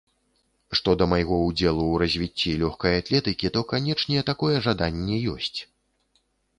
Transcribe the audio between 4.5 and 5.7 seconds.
жаданне ёсць.